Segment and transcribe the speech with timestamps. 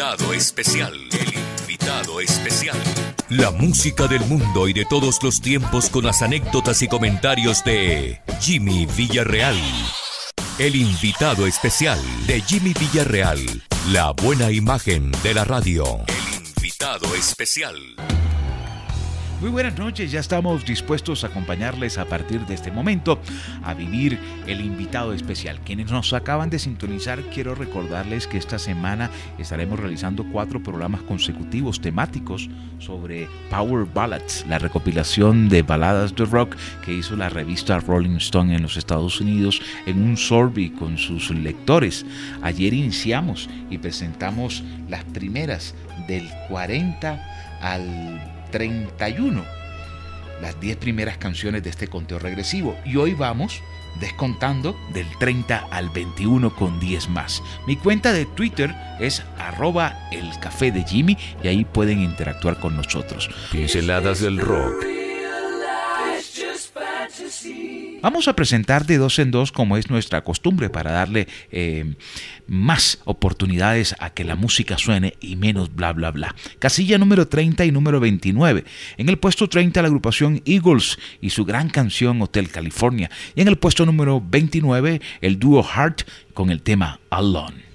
[0.00, 0.94] invitado especial.
[1.12, 2.78] El invitado especial.
[3.28, 8.22] La música del mundo y de todos los tiempos con las anécdotas y comentarios de
[8.40, 9.60] Jimmy Villarreal.
[10.58, 13.40] El invitado especial de Jimmy Villarreal.
[13.88, 15.84] La buena imagen de la radio.
[16.06, 17.76] El invitado especial.
[19.40, 23.22] Muy buenas noches, ya estamos dispuestos a acompañarles a partir de este momento
[23.62, 25.58] a vivir el invitado especial.
[25.64, 29.08] Quienes nos acaban de sintonizar, quiero recordarles que esta semana
[29.38, 32.50] estaremos realizando cuatro programas consecutivos temáticos
[32.80, 38.54] sobre Power Ballads, la recopilación de baladas de rock que hizo la revista Rolling Stone
[38.54, 42.04] en los Estados Unidos en un survey con sus lectores.
[42.42, 45.74] Ayer iniciamos y presentamos las primeras
[46.06, 49.60] del 40 al 31
[50.40, 53.62] las 10 primeras canciones de este conteo regresivo y hoy vamos
[54.00, 57.42] descontando del 30 al 21 con 10 más.
[57.66, 62.76] Mi cuenta de Twitter es arroba el café de Jimmy y ahí pueden interactuar con
[62.76, 63.28] nosotros.
[63.50, 65.09] Pinceladas del rock.
[68.02, 71.94] Vamos a presentar de dos en dos como es nuestra costumbre para darle eh,
[72.46, 76.34] más oportunidades a que la música suene y menos bla bla bla.
[76.58, 78.64] Casilla número 30 y número 29.
[78.96, 83.10] En el puesto 30 la agrupación Eagles y su gran canción Hotel California.
[83.34, 86.02] Y en el puesto número 29 el dúo Heart
[86.32, 87.69] con el tema Alone.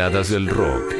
[0.00, 0.99] Pinceladas del rock.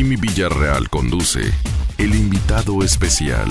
[0.00, 1.52] Jimmy Villarreal conduce
[1.98, 3.50] El invitado especial.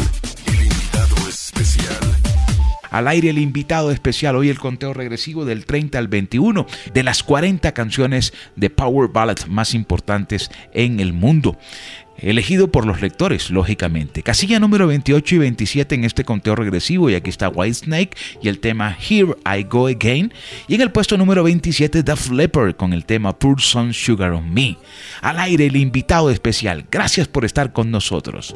[2.91, 7.23] Al aire el invitado especial, hoy el conteo regresivo del 30 al 21 de las
[7.23, 11.57] 40 canciones de Power Ballad más importantes en el mundo
[12.21, 14.23] elegido por los lectores, lógicamente.
[14.23, 18.59] Casilla número 28 y 27 en este conteo regresivo, y aquí está Whitesnake y el
[18.59, 20.33] tema Here I Go Again.
[20.67, 24.53] Y en el puesto número 27, The Flipper con el tema Pour Some Sugar on
[24.53, 24.77] Me.
[25.21, 26.85] Al aire, el invitado especial.
[26.91, 28.55] Gracias por estar con nosotros.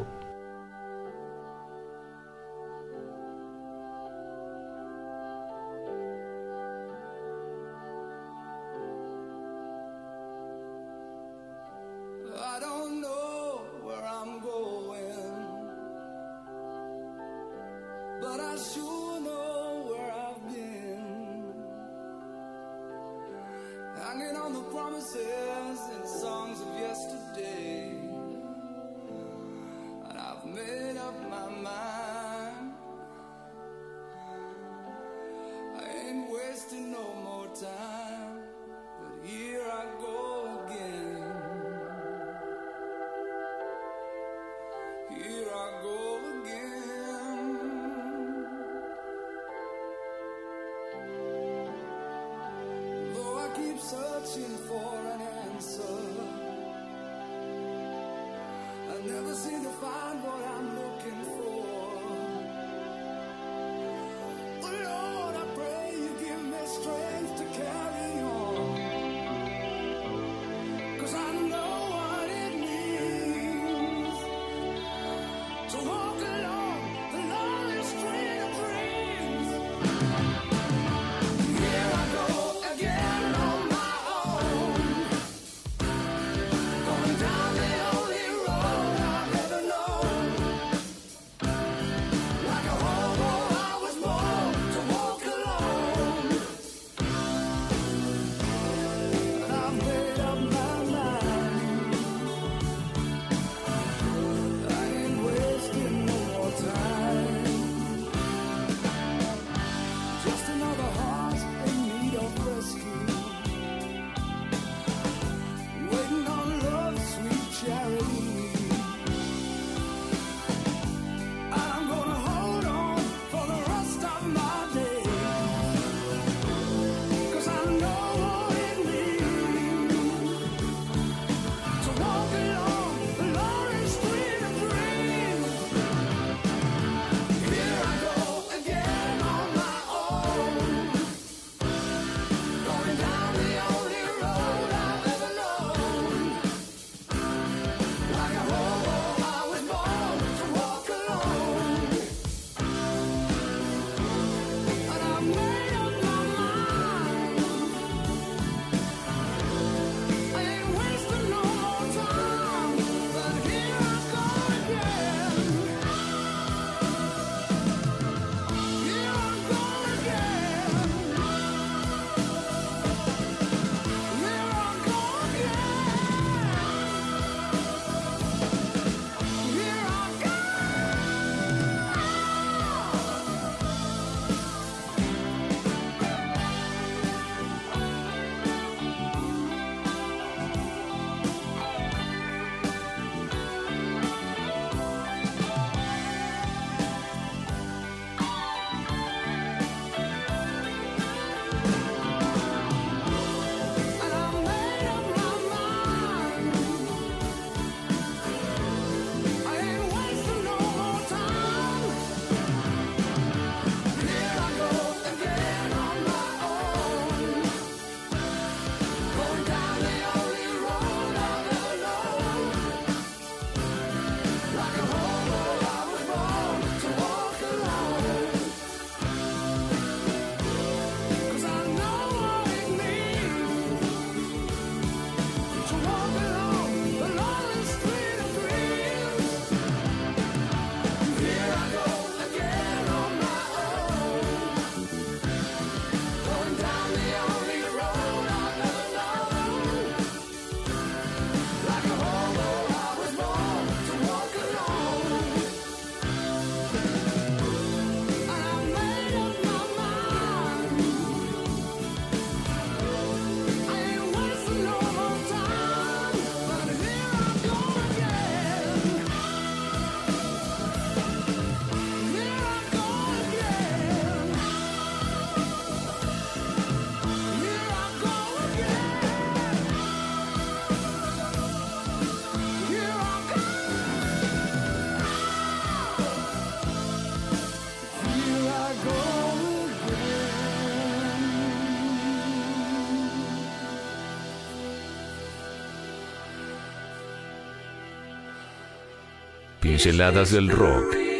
[299.74, 301.13] Pinceladas del rock.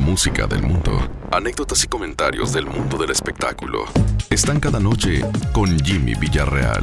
[0.00, 0.98] Música del mundo,
[1.30, 3.84] anécdotas y comentarios del mundo del espectáculo.
[4.30, 5.20] Están cada noche
[5.52, 6.82] con Jimmy Villarreal.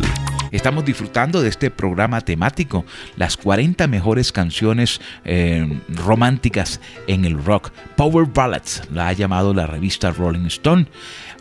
[0.51, 2.85] Estamos disfrutando de este programa temático,
[3.17, 7.71] las 40 mejores canciones eh, románticas en el rock.
[7.97, 10.87] Power Ballads, la ha llamado la revista Rolling Stone.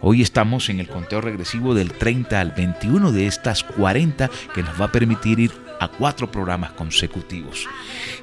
[0.01, 4.81] Hoy estamos en el conteo regresivo del 30 al 21 de estas 40 que nos
[4.81, 7.67] va a permitir ir a cuatro programas consecutivos.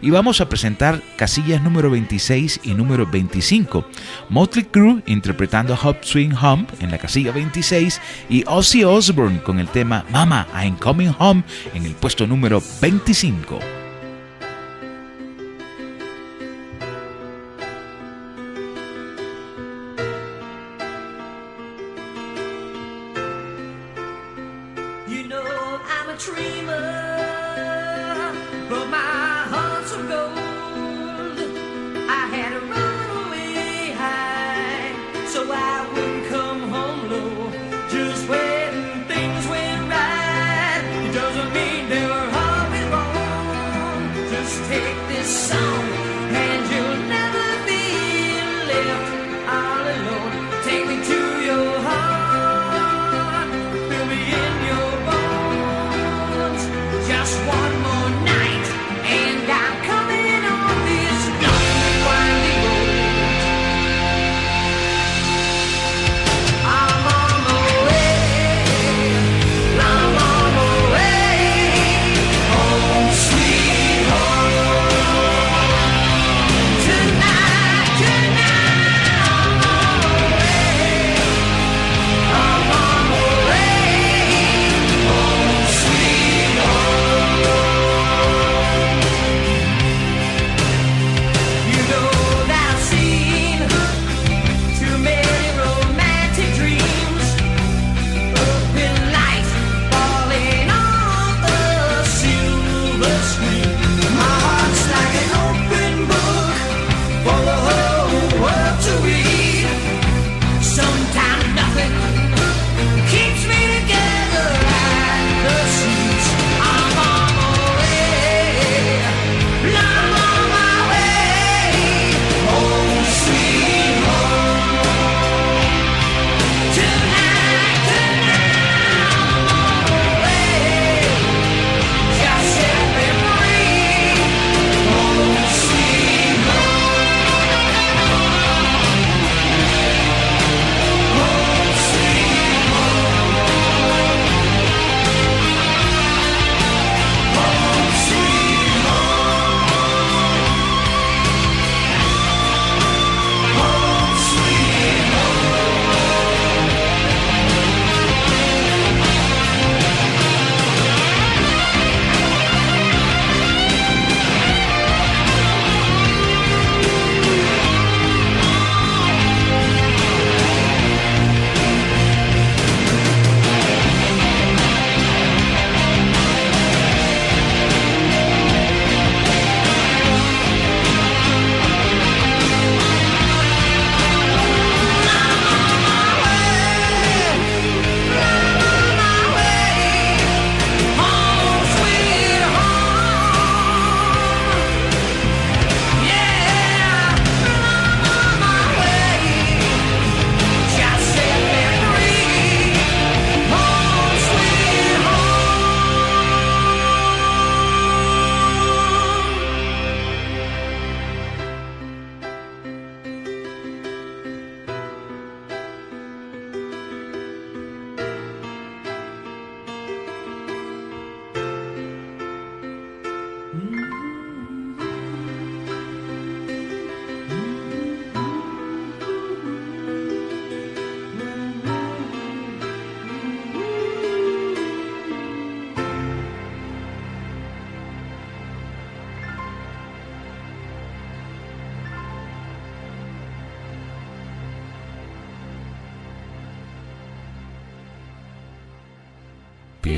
[0.02, 3.86] Y vamos a presentar casillas número 26 y número 25.
[4.30, 9.68] Motley Crue interpretando Hop Swing Home en la casilla 26 y Ozzy Osbourne con el
[9.68, 13.83] tema Mama, I'm Coming Home en el puesto número 25.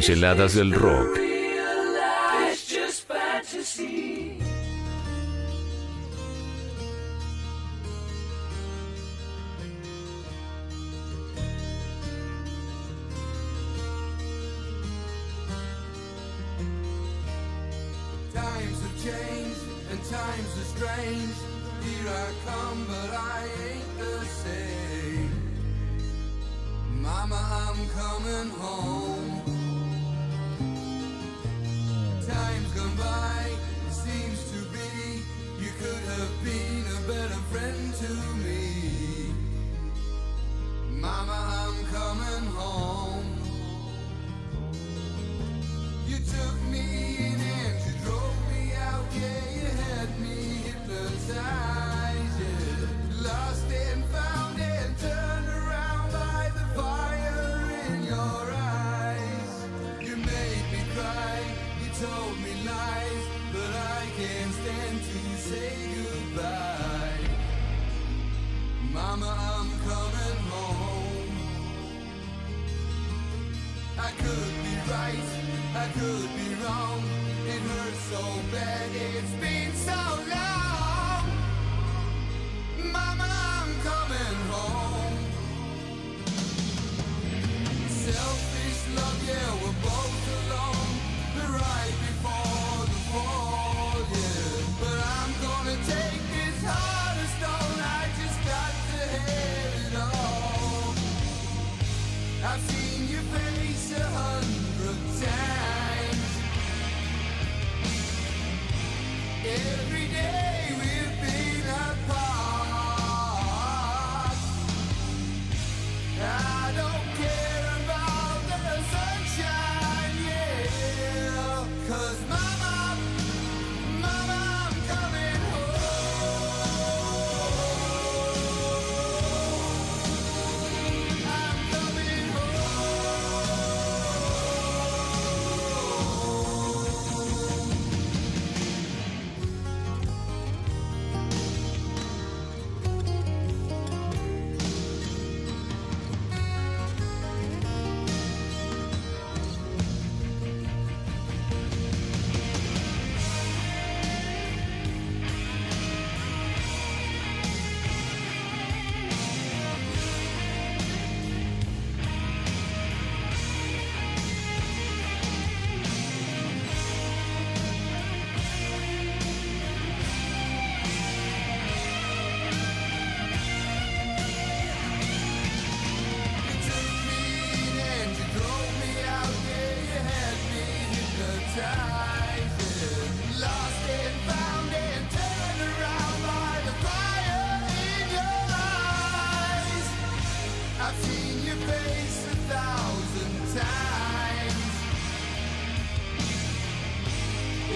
[0.05, 1.34] Pinceladas del rock.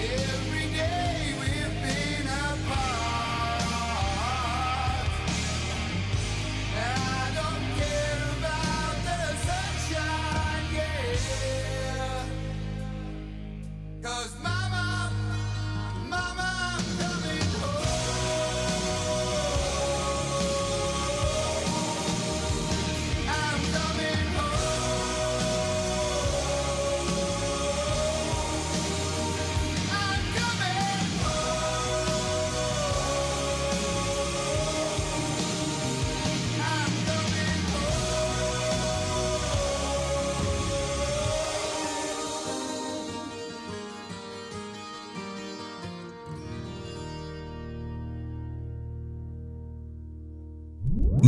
[0.00, 0.39] Yeah.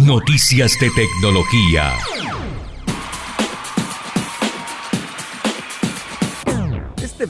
[0.04, 1.92] Noticias de tecnología.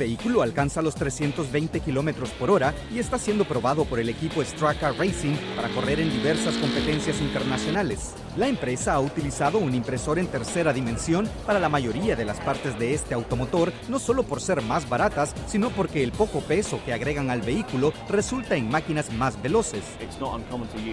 [0.03, 4.91] Vehículo alcanza los 320 kilómetros por hora y está siendo probado por el equipo Straka
[4.91, 8.15] Racing para correr en diversas competencias internacionales.
[8.37, 12.77] La empresa ha utilizado un impresor en tercera dimensión para la mayoría de las partes
[12.81, 16.93] de este automotor, no solo por ser más baratas, sino porque el poco peso que
[16.93, 19.85] agregan al vehículo resulta en máquinas más veloces.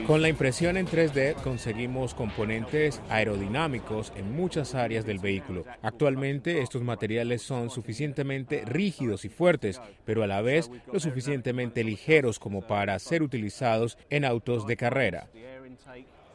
[0.06, 5.66] Con la impresión en 3D conseguimos componentes aerodinámicos en muchas áreas del vehículo.
[5.82, 12.38] Actualmente estos materiales son suficientemente rígidos y fuertes, pero a la vez lo suficientemente ligeros
[12.40, 15.28] como para ser utilizados en autos de carrera.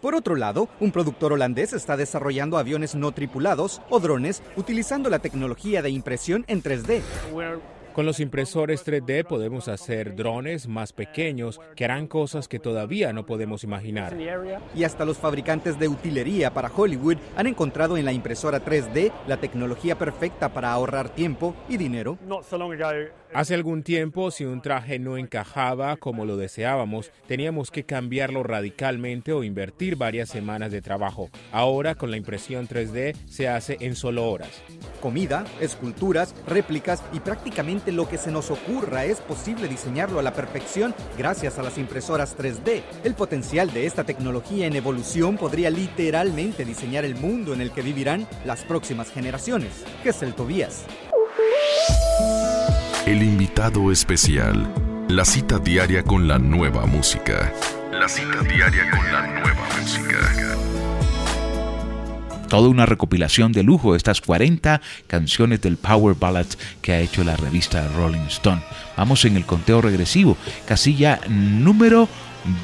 [0.00, 5.18] Por otro lado, un productor holandés está desarrollando aviones no tripulados o drones utilizando la
[5.18, 7.00] tecnología de impresión en 3D.
[7.94, 13.24] Con los impresores 3D podemos hacer drones más pequeños que harán cosas que todavía no
[13.24, 14.16] podemos imaginar.
[14.74, 19.36] Y hasta los fabricantes de utilería para Hollywood han encontrado en la impresora 3D la
[19.36, 22.18] tecnología perfecta para ahorrar tiempo y dinero.
[23.34, 29.32] Hace algún tiempo, si un traje no encajaba como lo deseábamos, teníamos que cambiarlo radicalmente
[29.32, 31.30] o invertir varias semanas de trabajo.
[31.50, 34.62] Ahora, con la impresión 3D, se hace en solo horas.
[35.00, 40.32] Comida, esculturas, réplicas y prácticamente lo que se nos ocurra es posible diseñarlo a la
[40.32, 42.82] perfección gracias a las impresoras 3D.
[43.02, 47.82] El potencial de esta tecnología en evolución podría literalmente diseñar el mundo en el que
[47.82, 49.84] vivirán las próximas generaciones.
[50.04, 50.34] Que es el.
[53.14, 54.68] El invitado especial.
[55.08, 57.52] La cita diaria con la nueva música.
[57.92, 60.16] La cita diaria con la nueva música.
[62.48, 66.48] Toda una recopilación de lujo estas 40 canciones del Power Ballad
[66.82, 68.64] que ha hecho la revista Rolling Stone.
[68.96, 70.36] Vamos en el conteo regresivo.
[70.66, 72.08] Casilla número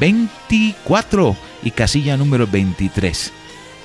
[0.00, 3.32] 24 y casilla número 23.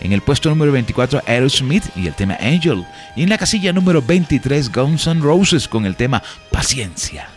[0.02, 2.86] En el puesto número 24, Aerosmith y el tema Angel.
[3.16, 7.35] Y en la casilla número 23, Guns N' Roses con el tema Paciencia.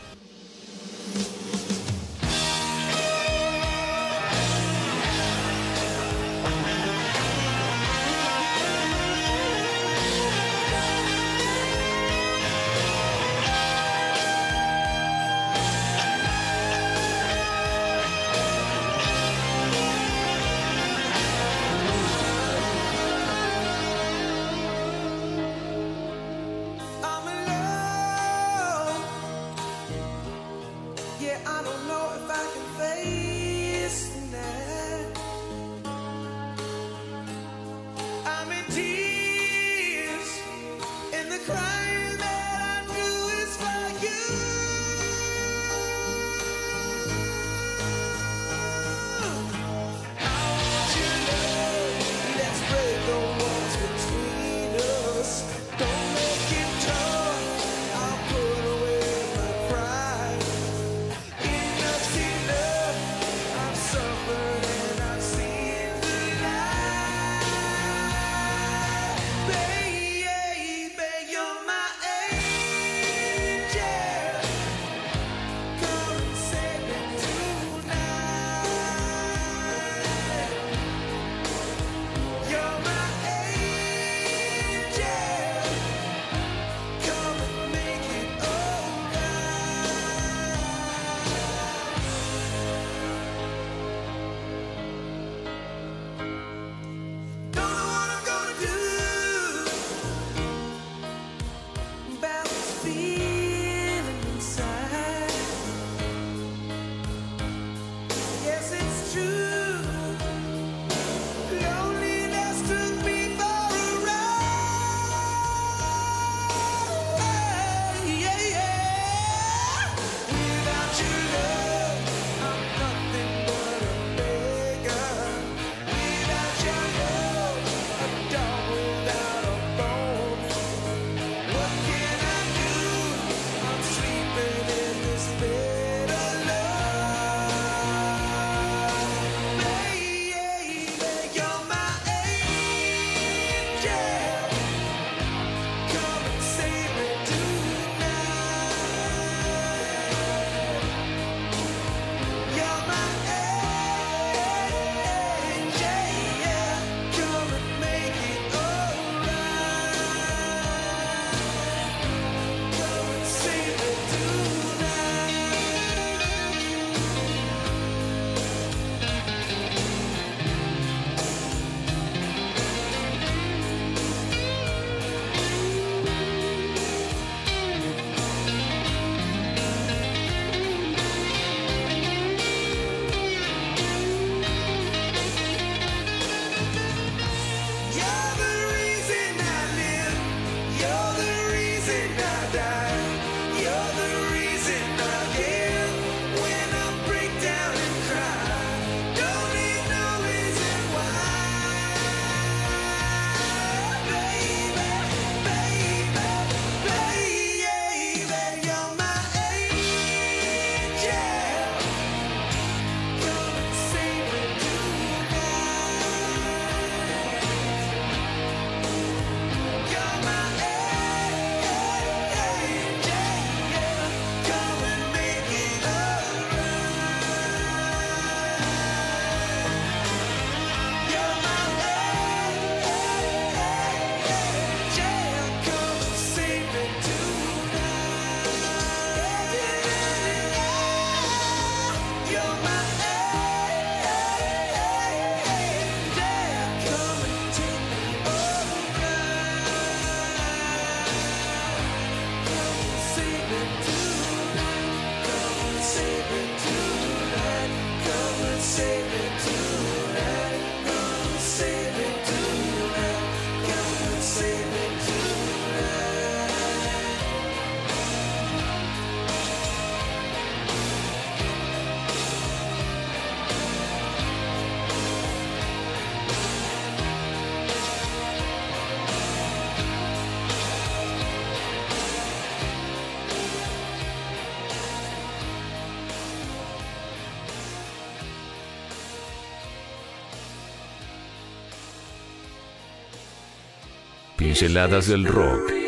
[294.48, 295.87] Pinceladas del rock.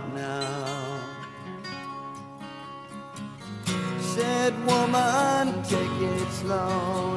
[4.65, 7.15] woman, take it slow,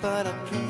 [0.00, 0.69] para que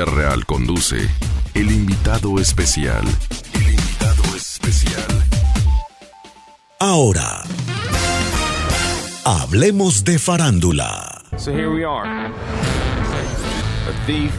[0.00, 0.96] Villarreal conduce
[1.52, 3.04] El invitado especial.
[3.52, 5.04] El invitado especial.
[6.78, 7.42] Ahora,
[9.26, 11.22] hablemos de farándula.
[11.36, 12.08] So here we are.
[12.08, 14.32] A thief.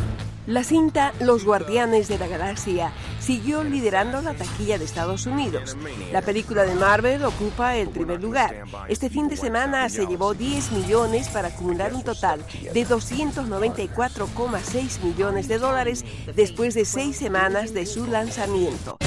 [0.47, 2.91] La cinta Los Guardianes de la Galaxia
[3.21, 5.75] siguió liderando la taquilla de Estados Unidos.
[6.11, 8.65] La película de Marvel ocupa el primer lugar.
[8.89, 12.43] Este fin de semana se llevó 10 millones para acumular un total
[12.73, 16.03] de 294,6 millones de dólares
[16.35, 18.97] después de seis semanas de su lanzamiento.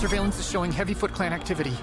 [0.00, 1.76] Surveillance is showing heavy Foot Clan activity.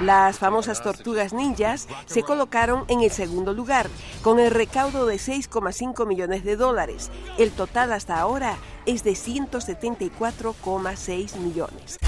[0.00, 3.88] Las famosas tortugas ninjas se colocaron en el segundo lugar,
[4.22, 7.10] con el recaudo de 6,5 millones de dólares.
[7.36, 8.54] El total hasta ahora
[8.86, 11.98] es de 174,6 millones.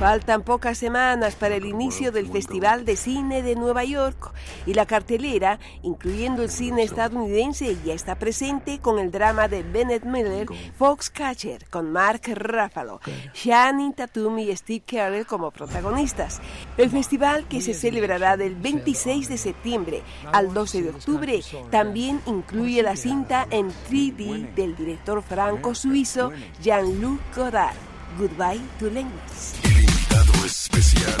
[0.00, 4.32] Faltan pocas semanas para el inicio del Festival de Cine de Nueva York
[4.66, 10.04] y la cartelera, incluyendo el cine estadounidense, ya está presente con el drama de Bennett
[10.04, 13.00] Miller, Foxcatcher, con Mark Ruffalo,
[13.32, 16.40] Channing Tatum y Steve Carell como protagonistas.
[16.76, 21.40] El festival, que se celebrará del 26 de septiembre al 12 de octubre,
[21.70, 27.91] también incluye la cinta en 3D del director franco-suizo Jean-Luc Godard.
[28.18, 29.54] Goodbye to Lengths.
[29.64, 31.14] El invitado especial.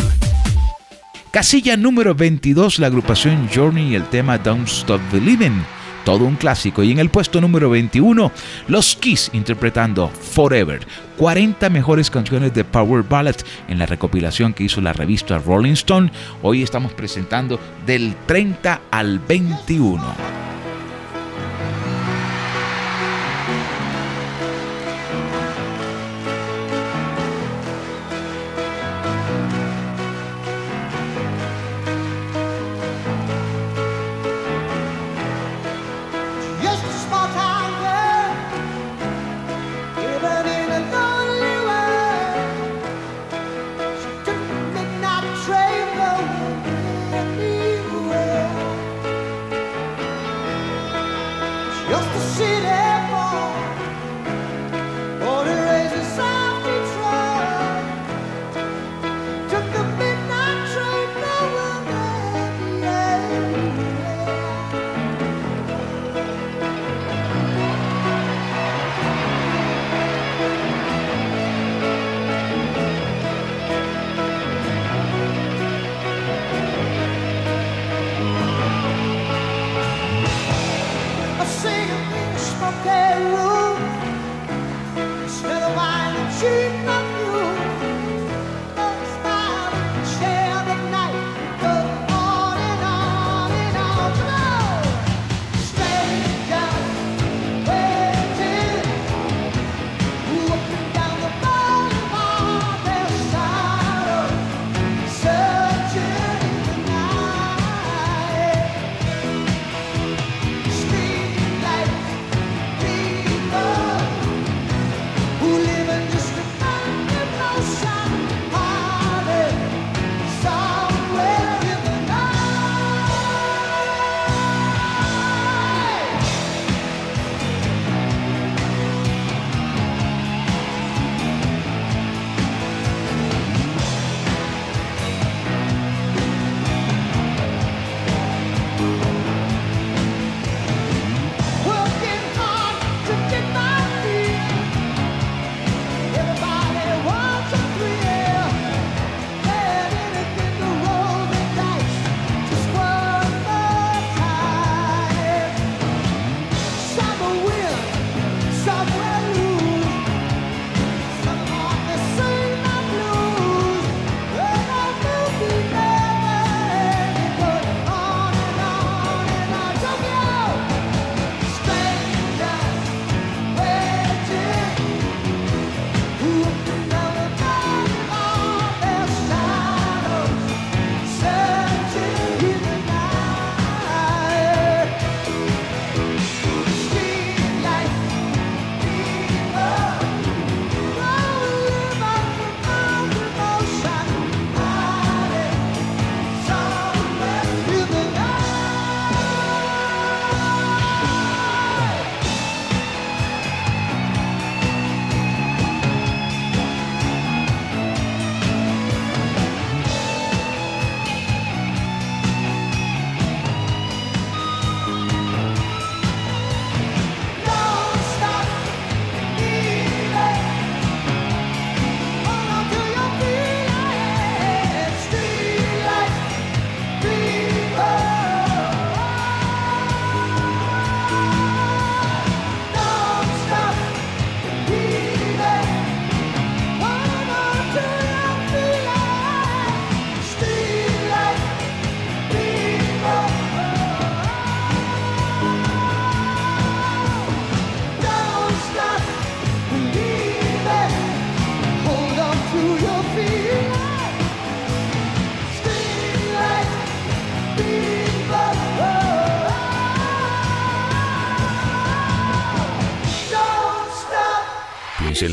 [1.30, 5.64] Casilla número 22, la agrupación Journey y el tema Don't Stop Believing.
[6.04, 6.82] Todo un clásico.
[6.82, 8.32] Y en el puesto número 21,
[8.68, 10.86] los Kiss interpretando Forever.
[11.16, 13.36] 40 mejores canciones de Power Ballad
[13.68, 16.10] en la recopilación que hizo la revista Rolling Stone.
[16.42, 20.41] Hoy estamos presentando del 30 al 21.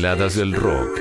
[0.00, 0.99] Heladas del Rock.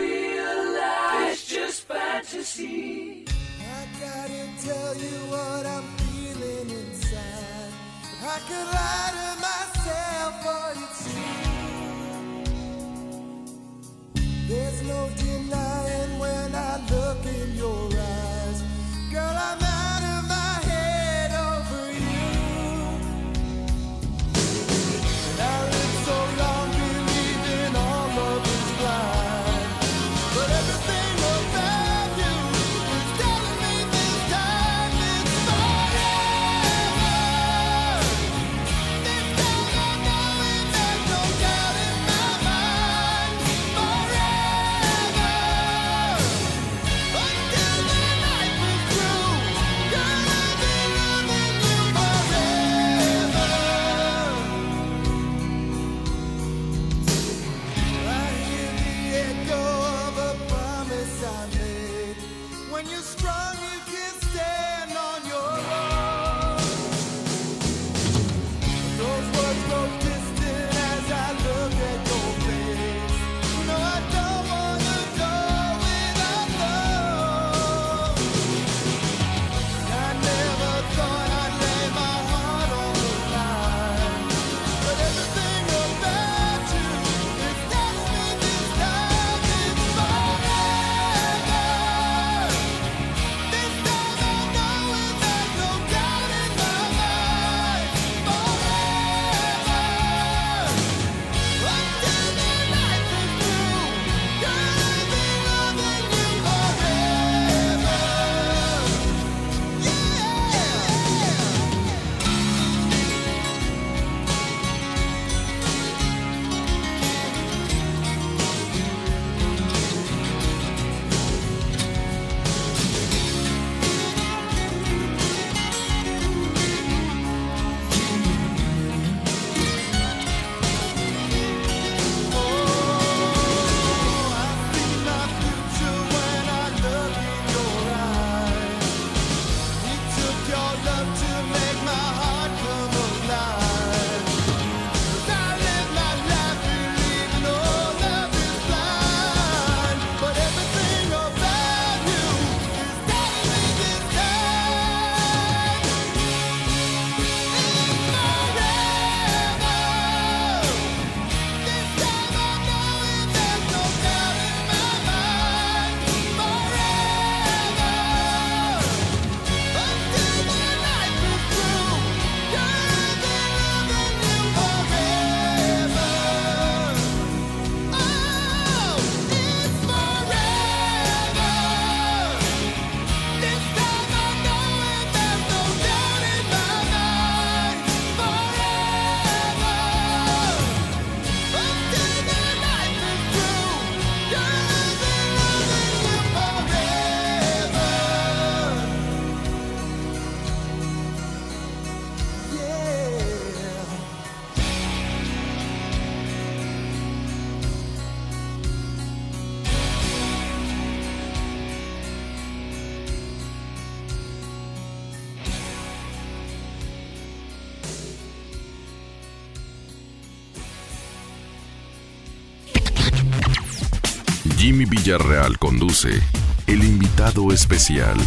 [224.80, 226.22] Jaime Villarreal conduce
[226.66, 228.18] El invitado especial.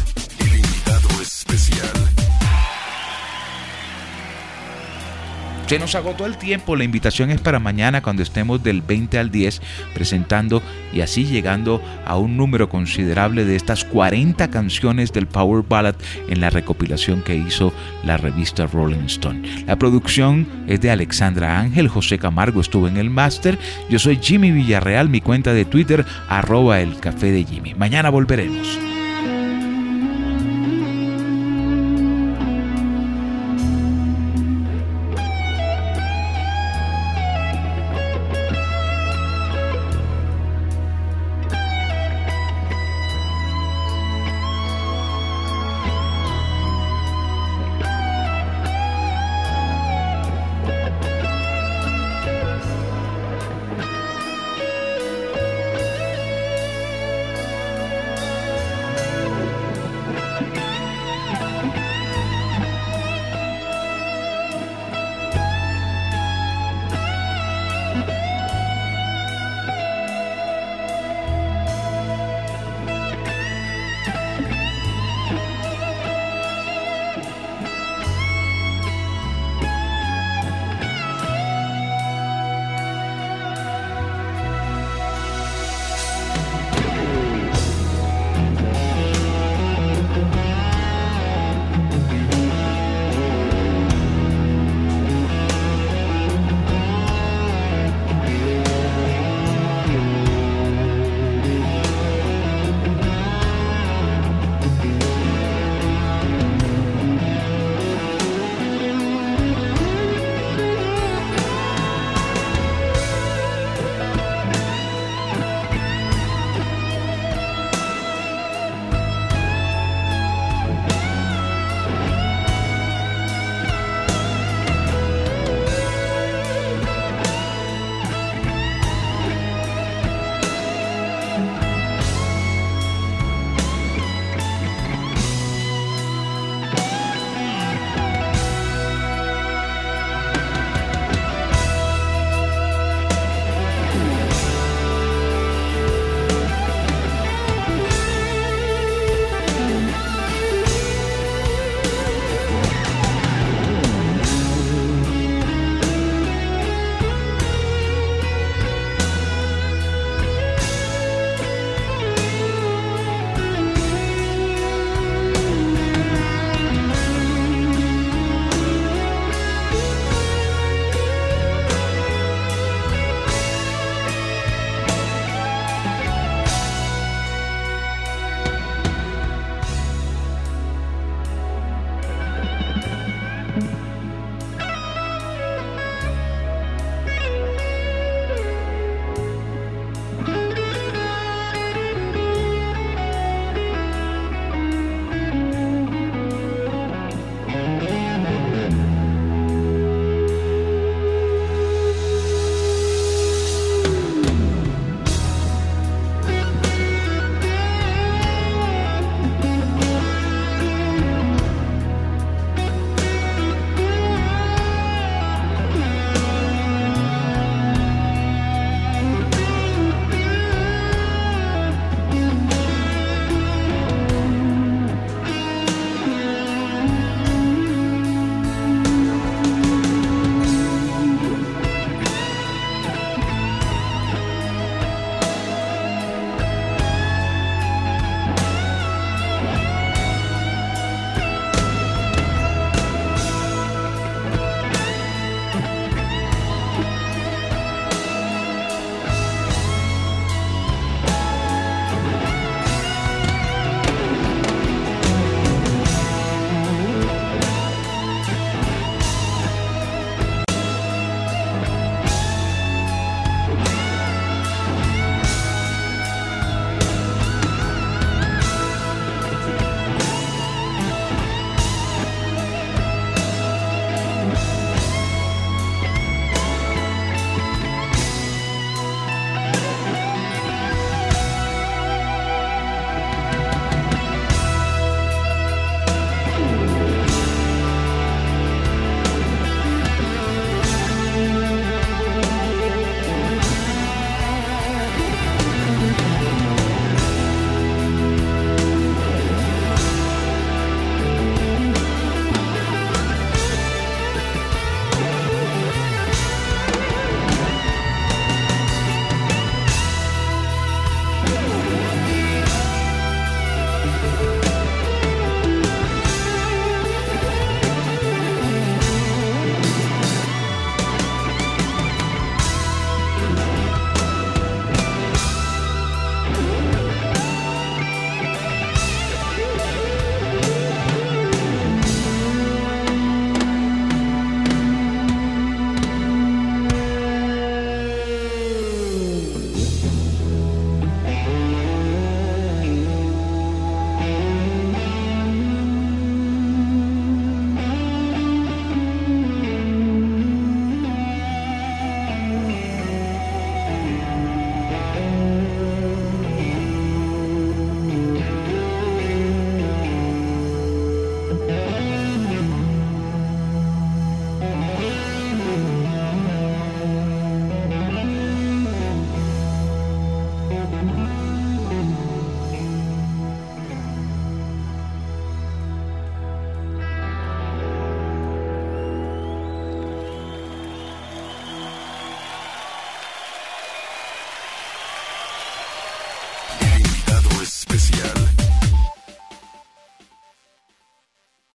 [5.72, 9.30] Se nos agotó el tiempo, la invitación es para mañana cuando estemos del 20 al
[9.30, 9.62] 10
[9.94, 10.62] presentando
[10.92, 15.94] y así llegando a un número considerable de estas 40 canciones del Power Ballad
[16.28, 17.72] en la recopilación que hizo
[18.04, 19.64] la revista Rolling Stone.
[19.66, 23.58] La producción es de Alexandra Ángel, José Camargo estuvo en el máster,
[23.88, 27.72] yo soy Jimmy Villarreal, mi cuenta de Twitter arroba el café de Jimmy.
[27.72, 28.91] Mañana volveremos.